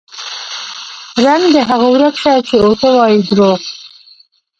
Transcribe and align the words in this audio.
رنګ 1.25 1.43
د 1.55 1.57
هغو 1.69 1.87
ورک 1.93 2.15
شه 2.21 2.33
چې 2.47 2.55
اوټه 2.65 2.89
وايي 2.97 3.19
دروغ 3.29 3.59